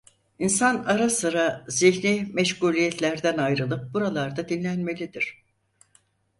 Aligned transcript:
İnsan 0.39 0.83
ara 0.83 1.09
sıra 1.09 1.65
zihni 1.67 2.29
meşguliyetlerden 2.33 3.37
ayrılıp 3.37 3.93
buralarda 3.93 4.49
dinlenmelidir. 4.49 5.43